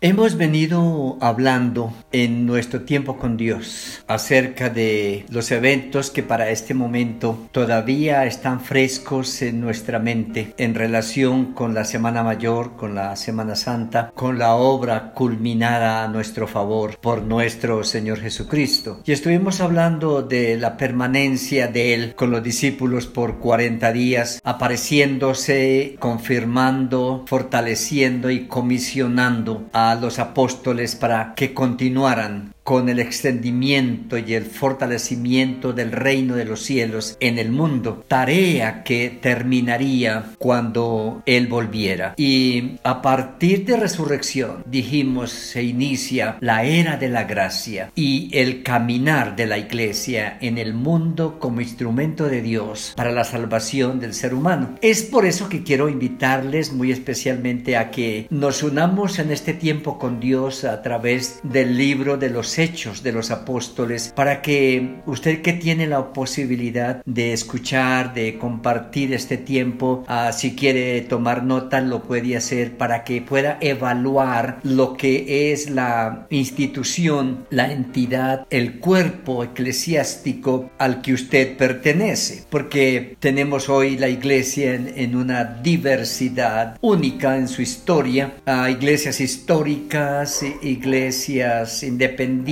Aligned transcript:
Hemos 0.00 0.36
venido 0.36 1.18
hablando 1.20 1.92
en 2.12 2.46
nuestro 2.46 2.82
tiempo 2.82 3.18
con 3.18 3.36
Dios 3.36 4.04
acerca 4.06 4.70
de 4.70 5.26
los 5.28 5.50
eventos 5.50 6.12
que 6.12 6.22
para 6.22 6.50
este 6.50 6.72
momento 6.72 7.48
todavía 7.50 8.24
están 8.24 8.60
frescos 8.60 9.42
en 9.42 9.60
nuestra 9.60 9.98
mente 9.98 10.54
en 10.56 10.76
relación 10.76 11.46
con 11.46 11.74
la 11.74 11.84
Semana 11.84 12.22
Mayor, 12.22 12.76
con 12.76 12.94
la 12.94 13.16
Semana 13.16 13.56
Santa, 13.56 14.12
con 14.14 14.38
la 14.38 14.54
obra 14.54 15.10
culminada 15.14 16.04
a 16.04 16.08
nuestro 16.08 16.46
favor 16.46 16.96
por 17.00 17.22
nuestro 17.22 17.82
Señor 17.82 18.20
Jesucristo. 18.20 19.00
Y 19.04 19.10
estuvimos 19.10 19.60
hablando 19.60 20.22
de 20.22 20.56
la 20.58 20.76
permanencia 20.76 21.66
de 21.66 21.94
Él 21.94 22.14
con 22.14 22.30
los 22.30 22.44
discípulos 22.44 23.08
por 23.08 23.40
40 23.40 23.90
días, 23.90 24.40
apareciéndose, 24.44 25.96
confirmando, 25.98 27.24
fortaleciendo 27.26 28.30
y 28.30 28.46
comisionando 28.46 29.68
a 29.72 29.87
los 29.94 30.18
apóstoles 30.18 30.96
para 30.96 31.34
que 31.34 31.54
continuaran 31.54 32.54
con 32.68 32.90
el 32.90 32.98
extendimiento 32.98 34.18
y 34.18 34.34
el 34.34 34.44
fortalecimiento 34.44 35.72
del 35.72 35.90
reino 35.90 36.36
de 36.36 36.44
los 36.44 36.60
cielos 36.60 37.16
en 37.18 37.38
el 37.38 37.50
mundo, 37.50 38.04
tarea 38.06 38.84
que 38.84 39.08
terminaría 39.08 40.32
cuando 40.36 41.22
Él 41.24 41.46
volviera. 41.46 42.12
Y 42.18 42.72
a 42.82 43.00
partir 43.00 43.64
de 43.64 43.78
resurrección, 43.78 44.64
dijimos, 44.66 45.30
se 45.30 45.62
inicia 45.62 46.36
la 46.40 46.64
era 46.64 46.98
de 46.98 47.08
la 47.08 47.24
gracia 47.24 47.90
y 47.94 48.28
el 48.36 48.62
caminar 48.62 49.34
de 49.34 49.46
la 49.46 49.56
iglesia 49.56 50.36
en 50.42 50.58
el 50.58 50.74
mundo 50.74 51.38
como 51.38 51.62
instrumento 51.62 52.28
de 52.28 52.42
Dios 52.42 52.92
para 52.94 53.12
la 53.12 53.24
salvación 53.24 53.98
del 53.98 54.12
ser 54.12 54.34
humano. 54.34 54.74
Es 54.82 55.04
por 55.04 55.24
eso 55.24 55.48
que 55.48 55.62
quiero 55.62 55.88
invitarles 55.88 56.74
muy 56.74 56.92
especialmente 56.92 57.78
a 57.78 57.90
que 57.90 58.26
nos 58.28 58.62
unamos 58.62 59.18
en 59.18 59.32
este 59.32 59.54
tiempo 59.54 59.98
con 59.98 60.20
Dios 60.20 60.64
a 60.64 60.82
través 60.82 61.40
del 61.42 61.78
libro 61.78 62.18
de 62.18 62.28
los 62.28 62.57
hechos 62.58 63.02
de 63.02 63.12
los 63.12 63.30
apóstoles 63.30 64.12
para 64.14 64.42
que 64.42 65.00
usted 65.06 65.42
que 65.42 65.52
tiene 65.52 65.86
la 65.86 66.12
posibilidad 66.12 67.02
de 67.04 67.32
escuchar, 67.32 68.14
de 68.14 68.38
compartir 68.38 69.12
este 69.12 69.36
tiempo, 69.36 70.04
ah, 70.08 70.32
si 70.32 70.54
quiere 70.54 71.00
tomar 71.02 71.44
nota 71.44 71.80
lo 71.80 72.02
puede 72.02 72.36
hacer 72.36 72.76
para 72.76 73.04
que 73.04 73.22
pueda 73.22 73.58
evaluar 73.60 74.58
lo 74.62 74.96
que 74.96 75.52
es 75.52 75.70
la 75.70 76.26
institución, 76.30 77.46
la 77.50 77.72
entidad, 77.72 78.46
el 78.50 78.78
cuerpo 78.78 79.44
eclesiástico 79.44 80.70
al 80.78 81.02
que 81.02 81.12
usted 81.12 81.56
pertenece. 81.56 82.44
Porque 82.50 83.16
tenemos 83.20 83.68
hoy 83.68 83.96
la 83.96 84.08
iglesia 84.08 84.74
en, 84.74 85.16
una 85.16 85.44
diversidad 85.44 86.76
única 86.80 87.36
en 87.36 87.48
su 87.48 87.62
historia, 87.62 88.34
a 88.46 88.70
iglesias 88.70 89.20
históricas, 89.20 90.44
iglesias 90.62 91.82
independientes, 91.82 92.47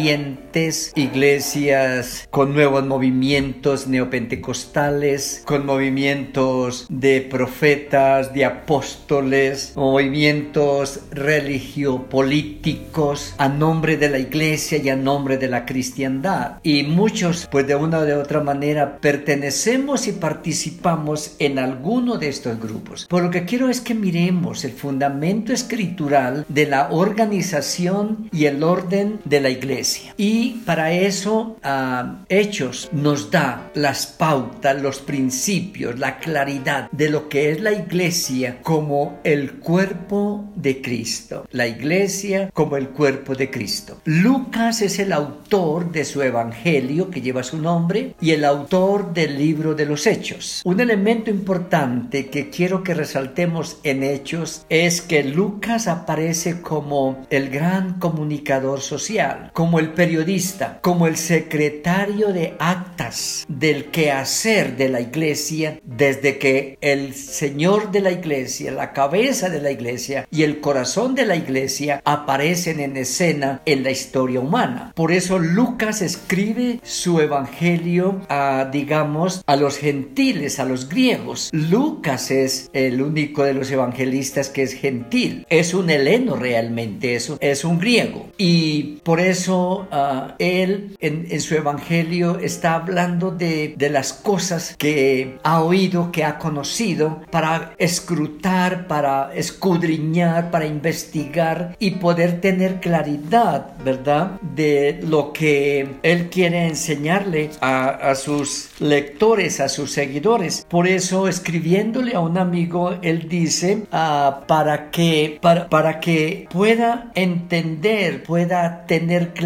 iglesias 0.94 2.28
con 2.30 2.52
nuevos 2.52 2.84
movimientos 2.84 3.86
neopentecostales, 3.86 5.42
con 5.46 5.64
movimientos 5.64 6.86
de 6.90 7.22
profetas, 7.22 8.34
de 8.34 8.44
apóstoles, 8.44 9.72
movimientos 9.74 11.00
religiopolíticos 11.10 13.34
a 13.38 13.48
nombre 13.48 13.96
de 13.96 14.10
la 14.10 14.18
iglesia 14.18 14.76
y 14.78 14.90
a 14.90 14.96
nombre 14.96 15.38
de 15.38 15.48
la 15.48 15.64
cristiandad. 15.64 16.58
Y 16.62 16.82
muchos, 16.82 17.48
pues 17.50 17.66
de 17.66 17.74
una 17.74 18.00
o 18.00 18.04
de 18.04 18.16
otra 18.16 18.42
manera, 18.42 18.98
pertenecemos 18.98 20.08
y 20.08 20.12
participamos 20.12 21.36
en 21.38 21.58
alguno 21.58 22.18
de 22.18 22.28
estos 22.28 22.60
grupos. 22.60 23.06
Por 23.06 23.22
lo 23.22 23.30
que 23.30 23.46
quiero 23.46 23.70
es 23.70 23.80
que 23.80 23.94
miremos 23.94 24.62
el 24.64 24.72
fundamento 24.72 25.54
escritural 25.54 26.44
de 26.50 26.66
la 26.66 26.90
organización 26.90 28.28
y 28.30 28.44
el 28.44 28.62
orden 28.62 29.20
de 29.24 29.40
la 29.40 29.48
iglesia. 29.48 29.75
Y 30.16 30.62
para 30.64 30.92
eso 30.92 31.56
ah, 31.62 32.24
Hechos 32.28 32.88
nos 32.92 33.30
da 33.30 33.70
las 33.74 34.06
pautas, 34.06 34.80
los 34.80 35.00
principios, 35.00 35.98
la 35.98 36.18
claridad 36.18 36.90
de 36.92 37.10
lo 37.10 37.28
que 37.28 37.50
es 37.50 37.60
la 37.60 37.72
iglesia 37.72 38.58
como 38.62 39.18
el 39.24 39.54
cuerpo 39.54 40.44
de 40.54 40.80
Cristo. 40.80 41.46
La 41.50 41.66
iglesia 41.66 42.50
como 42.52 42.76
el 42.76 42.88
cuerpo 42.88 43.34
de 43.34 43.50
Cristo. 43.50 44.00
Lucas 44.04 44.82
es 44.82 44.98
el 44.98 45.12
autor 45.12 45.92
de 45.92 46.04
su 46.04 46.22
evangelio 46.22 47.10
que 47.10 47.20
lleva 47.20 47.42
su 47.42 47.58
nombre 47.58 48.14
y 48.20 48.30
el 48.30 48.44
autor 48.44 49.12
del 49.12 49.38
libro 49.38 49.74
de 49.74 49.86
los 49.86 50.06
Hechos. 50.06 50.62
Un 50.64 50.80
elemento 50.80 51.30
importante 51.30 52.26
que 52.26 52.50
quiero 52.50 52.82
que 52.82 52.94
resaltemos 52.94 53.78
en 53.82 54.02
Hechos 54.02 54.64
es 54.68 55.02
que 55.02 55.24
Lucas 55.24 55.88
aparece 55.88 56.62
como 56.62 57.26
el 57.30 57.50
gran 57.50 57.98
comunicador 57.98 58.80
social, 58.80 59.50
como 59.52 59.65
el 59.78 59.90
periodista, 59.92 60.78
como 60.80 61.06
el 61.06 61.16
secretario 61.16 62.32
de 62.32 62.54
actas 62.58 63.44
del 63.48 63.86
quehacer 63.86 64.76
de 64.76 64.88
la 64.88 65.00
iglesia 65.00 65.80
desde 65.84 66.38
que 66.38 66.78
el 66.80 67.14
Señor 67.14 67.90
de 67.90 68.00
la 68.00 68.12
iglesia, 68.12 68.70
la 68.70 68.92
cabeza 68.92 69.48
de 69.48 69.60
la 69.60 69.70
iglesia 69.70 70.26
y 70.30 70.42
el 70.42 70.60
corazón 70.60 71.14
de 71.14 71.26
la 71.26 71.36
iglesia 71.36 72.00
aparecen 72.04 72.80
en 72.80 72.96
escena 72.96 73.62
en 73.64 73.82
la 73.82 73.90
historia 73.90 74.40
humana. 74.40 74.92
Por 74.94 75.12
eso 75.12 75.38
Lucas 75.38 76.02
escribe 76.02 76.80
su 76.82 77.20
evangelio 77.20 78.22
a, 78.28 78.68
digamos, 78.70 79.42
a 79.46 79.56
los 79.56 79.78
gentiles, 79.78 80.58
a 80.58 80.64
los 80.64 80.88
griegos. 80.88 81.50
Lucas 81.52 82.30
es 82.30 82.70
el 82.72 83.02
único 83.02 83.42
de 83.44 83.54
los 83.54 83.70
evangelistas 83.70 84.48
que 84.48 84.62
es 84.62 84.74
gentil. 84.74 85.46
Es 85.50 85.74
un 85.74 85.90
heleno 85.90 86.36
realmente, 86.36 87.14
eso 87.14 87.38
es 87.40 87.64
un 87.64 87.78
griego. 87.78 88.28
Y 88.38 88.98
por 89.02 89.20
eso 89.20 89.55
uh, 89.56 90.32
él 90.38 90.96
en, 91.00 91.40
su 91.40 91.54
evangelio 91.54 92.38
está 92.38 92.74
hablando 92.74 93.30
de, 93.30 93.74
las 93.90 94.12
cosas 94.12 94.74
que 94.76 95.38
ha 95.44 95.62
oído, 95.62 96.10
que 96.10 96.24
ha 96.24 96.38
conocido, 96.38 97.22
para 97.30 97.74
escrutar, 97.78 98.86
para 98.88 99.32
escudriñar, 99.34 100.50
para 100.50 100.66
investigar 100.66 101.76
y 101.78 101.92
poder 101.92 102.40
tener 102.40 102.80
claridad, 102.80 103.76
¿verdad? 103.84 104.40
De 104.40 105.00
lo 105.02 105.32
que 105.32 105.96
él 106.02 106.28
quiere 106.30 106.66
enseñarle 106.66 107.50
a, 107.60 107.88
a 107.88 108.14
sus 108.14 108.70
lectores, 108.80 109.60
a 109.60 109.68
sus 109.68 109.92
seguidores. 109.92 110.66
Por 110.68 110.86
eso, 110.86 111.28
escribiéndole 111.28 112.14
a 112.14 112.20
un 112.20 112.38
amigo, 112.38 112.94
él 113.02 113.28
dice, 113.28 113.84
ah, 113.92 114.42
para, 114.46 114.90
que, 114.90 115.38
para, 115.40 115.68
para 115.68 116.00
que 116.00 116.48
pueda 116.50 117.10
entender, 117.14 118.22
pueda 118.22 118.84
tener 118.86 119.32
claridad, 119.32 119.45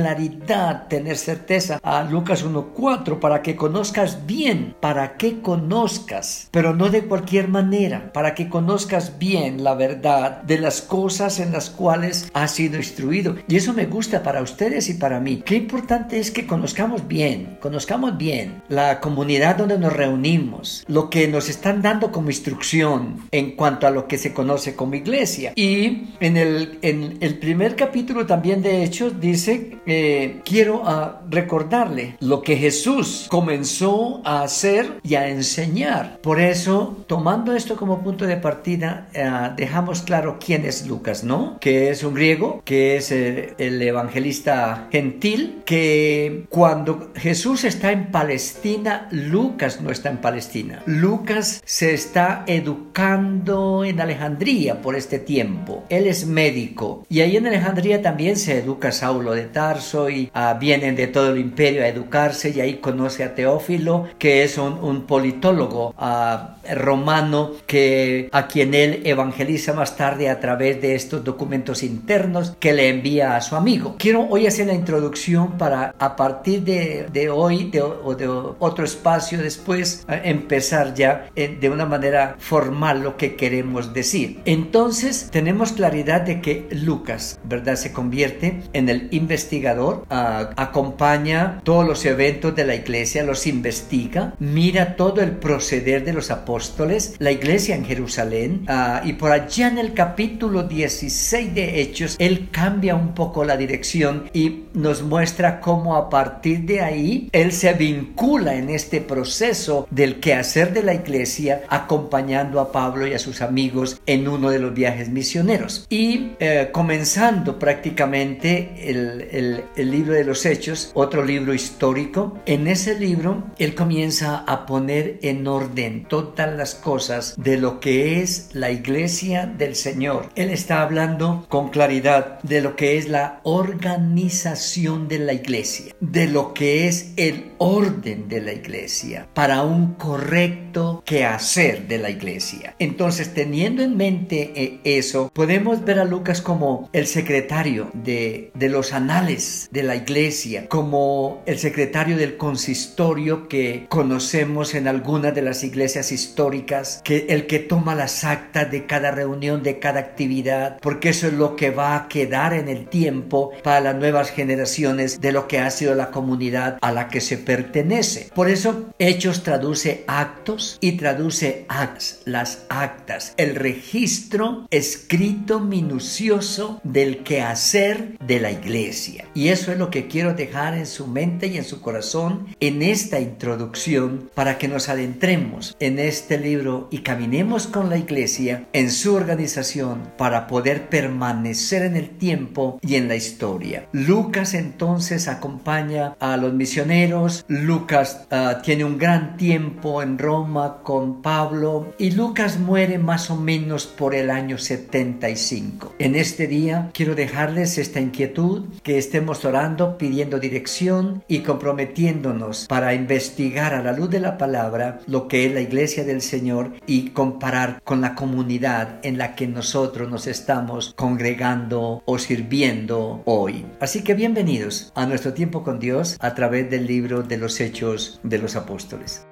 tener 0.88 1.16
certeza. 1.16 1.78
A 1.83 2.03
Lucas 2.03 2.44
1.4, 2.44 3.19
para 3.19 3.43
que 3.43 3.56
conozcas 3.56 4.27
bien, 4.27 4.75
para 4.81 5.16
que 5.16 5.41
conozcas, 5.41 6.49
pero 6.50 6.75
no 6.75 6.88
de 6.88 7.05
cualquier 7.05 7.49
manera, 7.49 8.12
para 8.12 8.34
que 8.34 8.49
conozcas 8.49 9.19
bien 9.19 9.65
la 9.65 9.75
verdad 9.75 10.43
de 10.43 10.59
las 10.59 10.83
cosas 10.83 11.41
en 11.41 11.53
las 11.53 11.71
cuales 11.71 12.31
has 12.34 12.53
sido 12.53 12.77
instruido. 12.77 13.37
Y 13.49 13.56
eso 13.56 13.72
me 13.72 13.87
gusta 13.87 14.22
para 14.22 14.43
ustedes 14.43 14.89
y 14.89 14.94
para 14.94 15.21
mí. 15.21 15.43
Qué 15.44 15.56
importante 15.56 16.19
es 16.19 16.31
que 16.31 16.47
conozcamos 16.47 17.06
bien, 17.06 17.59
conozcamos 17.60 18.16
bien 18.16 18.62
la 18.69 19.00
comunidad 19.00 19.56
donde 19.56 19.78
nos 19.78 19.93
reunimos, 19.93 20.84
lo 20.89 21.10
que 21.10 21.28
nos 21.28 21.49
están 21.49 21.83
dando 21.83 22.12
como 22.12 22.31
instrucción 22.31 23.28
en 23.31 23.53
cuanto 23.56 23.87
a 23.87 23.91
lo 23.91 24.06
que 24.06 24.19
se 24.19 24.33
conoce 24.33 24.75
como 24.75 24.94
iglesia. 24.94 25.53
Y 25.55 26.09
en 26.21 26.37
el, 26.37 26.78
en 26.83 27.19
el 27.21 27.39
primer 27.39 27.77
capítulo 27.77 28.27
también 28.27 28.62
de 28.62 28.84
Hechos 28.84 29.21
dice, 29.21 29.78
eh, 29.91 30.41
quiero 30.45 30.83
uh, 30.83 31.28
recordarle 31.28 32.17
lo 32.21 32.43
que 32.43 32.56
Jesús 32.56 33.27
comenzó 33.28 34.21
a 34.25 34.43
hacer 34.43 35.01
y 35.03 35.17
a 35.17 35.28
enseñar. 35.28 36.21
Por 36.23 36.41
eso, 36.41 37.05
tomando 37.06 37.55
esto 37.55 37.77
como 37.77 38.03
punto 38.03 38.27
de 38.27 38.37
partida, 38.37 39.09
uh, 39.15 39.56
dejamos 39.56 40.03
claro 40.03 40.39
quién 40.45 40.65
es 40.65 40.87
Lucas, 40.87 41.25
¿no? 41.25 41.59
Que 41.61 41.91
es 41.91 42.05
un 42.05 42.15
griego, 42.15 42.62
que 42.65 42.97
es 42.97 43.11
el, 43.11 43.55
el 43.59 43.83
evangelista 43.83 44.89
gentil, 44.92 45.63
que 45.65 46.47
cuando 46.48 47.10
Jesús 47.16 47.65
está 47.65 47.92
en 47.92 48.10
Palestina, 48.10 49.09
Lucas 49.10 49.81
no 49.81 49.91
está 49.91 50.10
en 50.10 50.19
Palestina. 50.19 50.83
Lucas 50.87 51.63
se 51.65 51.95
está 51.95 52.45
educando 52.47 53.84
en 53.84 54.01
Alejandría 54.01 54.83
por 54.83 54.95
este 54.95 55.19
tiempo. 55.19 55.84
Él 55.89 56.07
es 56.07 56.27
médico 56.27 57.04
y 57.09 57.21
ahí 57.21 57.37
en 57.37 57.47
Alejandría 57.47 58.03
también 58.03 58.37
se 58.37 58.59
educa 58.59 58.92
Saulo 58.92 59.33
de 59.33 59.45
Tarso 59.45 59.79
Y 60.10 60.30
ah, 60.34 60.56
vienen 60.60 60.94
de 60.94 61.06
todo 61.06 61.30
el 61.30 61.38
imperio 61.38 61.82
a 61.82 61.88
educarse 61.88 62.50
y 62.50 62.60
ahí 62.60 62.74
conoce 62.74 63.24
a 63.24 63.34
Teófilo, 63.34 64.09
que 64.18 64.42
es 64.42 64.59
un, 64.59 65.06
politólogo 65.06 65.94
ah, 65.97 66.56
romano 66.74 67.53
que 67.66 68.28
a 68.32 68.47
quien 68.47 68.74
él 68.74 69.03
evangeliza 69.04 69.72
más 69.72 69.97
tarde 69.97 70.28
a 70.28 70.38
través 70.38 70.80
de 70.80 70.94
estos 70.94 71.24
documentos 71.24 71.82
internos 71.82 72.56
que 72.60 72.72
le 72.72 72.88
envía 72.88 73.36
a 73.36 73.41
su 73.41 73.56
amigo. 73.56 73.97
Quiero 73.98 74.27
hoy 74.28 74.47
hacer 74.47 74.66
la 74.66 74.74
introducción 74.74 75.56
para 75.56 75.94
a 75.98 76.16
partir 76.16 76.62
de, 76.62 77.30
hoy 77.30 77.71
o 78.04 78.15
de 78.15 78.28
otro 78.59 78.84
espacio 78.84 79.38
después 79.38 80.04
empezar 80.09 80.94
ya 80.94 81.28
eh, 81.36 81.56
de 81.60 81.71
una 81.71 81.86
manera 81.86 82.36
formal 82.38 83.03
lo 83.03 83.16
que 83.16 83.36
queremos 83.36 83.92
decir. 83.94 84.41
Entonces 84.44 85.28
tenemos 85.30 85.72
claridad 85.72 86.22
de 86.22 86.41
que 86.41 86.68
Lucas, 86.71 87.38
¿verdad? 87.44 87.77
Se 87.77 87.92
convierte 87.92 88.62
en 88.72 88.88
el 88.88 89.09
investigador, 89.10 89.70
acompaña 90.11 91.61
todos 91.65 91.87
los 91.87 92.05
eventos 92.05 92.55
de 92.55 92.65
la 92.65 92.75
iglesia, 92.75 93.22
los 93.22 93.47
investiga, 93.47 94.34
mira 94.39 94.97
todo 94.97 95.21
el 95.21 95.33
proceder 95.33 96.05
de 96.05 96.13
los 96.13 96.31
apóstoles, 96.31 97.15
la 97.19 97.31
iglesia 97.31 97.75
en 97.75 97.84
Jerusalén, 97.84 98.65
ah, 98.69 99.03
y 99.05 99.15
por 99.15 99.33
allá 99.33 99.69
en 99.69 99.78
el 99.78 99.95
capítulo 99.95 100.65
16 100.65 101.55
de 101.55 101.81
Hechos, 101.81 102.17
él 102.19 102.49
cambia 102.51 102.95
un 102.95 103.15
poco 103.15 103.45
la 103.45 103.57
dirección 103.57 104.31
y 104.33 104.65
nos 104.75 105.03
muestra 105.03 105.61
cómo 105.61 105.97
a 105.97 106.11
partir 106.11 106.61
de 106.61 106.81
ahí 106.81 107.28
él 107.33 107.53
se 107.53 107.73
vincula 107.73 108.55
en 108.55 108.71
este 108.71 109.01
proceso 109.01 109.87
del 109.91 110.21
quehacer 110.21 110.73
de 110.73 110.83
la 110.83 110.95
iglesia, 110.95 111.63
acompañando 111.69 112.61
a 112.61 112.73
Pablo 112.73 113.07
y 113.07 113.15
a 113.15 113.19
sus 113.19 113.43
amigos 113.43 114.01
en 114.07 114.28
uno 114.28 114.51
de 114.51 114.59
los 114.59 114.75
viajes 114.75 115.09
misioneros. 115.09 115.87
Y 115.89 116.33
eh, 116.39 116.69
comenzando 116.73 117.59
prácticamente 117.59 118.91
el 118.91 119.59
libro 119.77 120.15
de 120.15 120.24
los 120.24 120.47
Hechos, 120.47 120.91
otro 120.95 121.24
libro 121.24 121.54
histórico, 121.54 122.39
en 122.47 122.66
ese 122.66 122.98
libro 122.98 123.45
él 123.59 123.74
comienza 123.74 124.39
a 124.39 124.66
poner 124.66 125.18
en 125.22 125.47
orden 125.47 126.04
todas 126.09 126.54
las 126.54 126.74
cosas 126.74 127.34
de 127.36 127.57
lo 127.57 127.80
que 127.80 128.21
es 128.21 128.51
la 128.53 128.71
iglesia 128.71 129.47
del 129.47 129.74
Señor. 129.74 130.28
Él 130.34 130.51
está 130.51 130.83
hablando 130.83 131.47
con 131.48 131.71
claridad 131.71 132.41
de 132.42 132.60
lo 132.60 132.77
que 132.77 132.98
es 132.98 133.09
la 133.09 133.41
organización 133.45 135.09
de 135.09 135.18
la 135.18 135.33
iglesia, 135.33 135.95
de 136.01 136.27
lo 136.27 136.54
que 136.54 136.89
es 136.89 137.13
el 137.16 137.53
orden 137.59 138.28
de 138.28 138.41
la 138.41 138.53
iglesia 138.53 139.28
para 139.34 139.63
un 139.63 139.95
correcto 139.95 141.03
quehacer 141.04 141.89
de 141.89 141.98
la 141.98 142.10
iglesia. 142.10 142.74
Entonces, 142.78 143.34
teniendo 143.34 143.83
en 143.83 143.97
mente 143.97 144.53
eh, 144.54 144.80
eso, 144.84 145.30
podemos 145.33 145.84
ver 145.84 145.98
a 145.98 146.04
Lucas 146.04 146.41
como 146.41 146.89
el 146.92 147.06
secretario 147.06 147.91
de 147.95 148.51
los 148.54 148.92
anales 148.92 149.50
de 149.71 149.83
la 149.83 149.97
iglesia, 149.97 150.69
como 150.69 151.43
el 151.47 151.59
secretario 151.59 152.17
del 152.17 152.37
consistorio 152.37 153.49
que 153.49 153.87
conocemos 153.89 154.75
en 154.75 154.89
algunas 154.89 155.35
de 155.35 155.43
las 155.43 155.65
iglesias 155.65 156.13
históricas, 156.13 157.01
que 157.05 157.27
el 157.29 157.47
que 157.47 157.59
toma 157.59 157.95
las 157.95 158.25
actas 158.25 158.71
de 158.71 158.87
cada 158.87 159.11
reunión, 159.11 159.63
de 159.63 159.79
cada 159.79 160.01
actividad, 160.01 160.79
porque 160.81 161.11
eso 161.11 161.27
es 161.27 161.35
lo 161.35 161.57
que 161.57 161.71
va 161.71 161.97
a 161.97 162.09
quedar 162.09 162.53
en 162.53 162.69
el 162.69 162.89
tiempo 162.89 163.53
para 163.63 163.81
las 163.81 163.97
nuevas 163.97 164.31
generaciones 164.31 165.21
de 165.21 165.33
lo 165.33 165.49
que 165.49 165.59
ha 165.59 165.71
sido 165.71 165.95
la 165.95 166.11
comunidad 166.11 166.79
a 166.81 166.93
la 166.93 167.09
que 167.09 167.21
se 167.21 167.39
pertenece. 167.39 168.31
Por 168.35 168.49
eso, 168.49 168.91
Hechos 168.99 169.43
traduce 169.43 170.05
actos 170.07 170.79
y 170.81 170.93
traduce 170.93 171.65
acts, 171.69 172.21
las 172.25 172.65
actas, 172.69 173.35
el 173.37 173.55
registro 173.55 174.67
escrito 174.71 175.61
minucioso 175.61 176.81
del 176.85 177.23
quehacer 177.23 178.19
de 178.19 178.41
la 178.41 178.51
iglesia. 178.51 179.27
Y 179.34 179.48
eso 179.48 179.72
es 179.72 179.78
lo 179.78 179.91
que 179.91 180.09
quiero 180.09 180.34
dejar 180.34 180.74
en 180.74 180.86
su 180.86 181.06
mente 181.06 181.47
y 181.47 181.56
en 181.56 181.65
su 181.65 181.80
corazón 181.80 182.47
en 182.60 182.82
esta 182.82 183.21
introducción 183.21 184.30
para 184.34 184.59
que 184.59 184.68
nos 184.68 184.88
adentremos 184.88 185.77
en 185.80 185.98
este 185.98 186.38
libro 186.38 186.88
y 186.91 186.98
caminemos 186.98 187.66
con 187.66 187.88
la 187.88 187.97
iglesia 187.97 188.66
en 188.72 188.91
su 188.91 189.15
organización 189.15 190.03
para 190.16 190.47
poder 190.47 190.88
permanecer 190.88 191.82
en 191.82 191.97
el 191.97 192.10
tiempo 192.10 192.78
y 192.82 192.97
en 192.97 193.09
la 193.09 193.16
historia. 193.16 193.86
Lucas 193.92 194.54
entonces 194.54 195.28
acompaña 195.28 196.16
a 196.21 196.36
los 196.36 196.53
misioneros, 196.53 197.44
Lucas 197.48 198.27
ah, 198.30 198.60
tiene 198.62 198.84
un 198.84 198.98
gran 198.98 199.36
tiempo 199.36 200.03
en 200.03 200.18
Roma 200.18 200.78
con 200.82 201.22
Pablo 201.22 201.94
y 201.98 202.10
Lucas 202.12 202.59
muere 202.59 202.98
más 202.98 203.30
o 203.30 203.36
menos 203.36 203.86
por 203.86 204.15
el 204.15 204.30
año 204.30 204.59
75. 204.59 205.94
En 205.98 206.15
este 206.15 206.47
día 206.47 206.91
quiero 206.92 207.15
dejarles 207.15 207.78
esta 207.78 208.00
inquietud, 208.00 208.65
que 208.82 208.98
orando, 209.28 209.99
pidiendo 209.99 210.39
dirección 210.39 211.22
y 211.28 211.41
comprometiéndonos 211.41 212.67
para 212.67 212.95
investigar 212.95 213.75
a 213.75 213.83
la 213.83 213.93
luz 213.93 214.11
de 214.11 214.21
la 214.21 214.39
palabra 214.39 215.01
lo 215.07 215.28
que 215.28 215.47
es 215.47 215.53
la 215.53 215.61
iglesia 215.61 216.05
del 216.05 216.22
Señor 216.22 216.72
y 216.87 217.11
comparar 217.11 217.81
con 217.84 218.01
la 218.01 218.15
comunidad 218.15 218.99
en 219.03 219.19
la 219.19 219.34
que 219.34 219.47
nosotros 219.47 220.11
nos 220.11 220.27
estamos 220.27 220.95
congregando 220.97 222.03
o 222.05 222.19
sirviendo 222.19 223.22
hoy. 223.25 223.67
Así 223.81 224.03
que 224.03 224.15
bienvenidos 224.15 224.93
a 224.95 225.07
nuestro 225.07 225.34
tiempo 225.34 225.63
con 225.63 225.78
Dios 225.78 226.16
a 226.21 226.34
través 226.34 226.71
del 226.71 226.87
libro 226.87 227.23
de 227.23 227.39
los 227.39 227.61
Hechos 227.61 228.21
de 228.23 228.39
los 228.39 228.57
Apóstoles. 228.57 229.29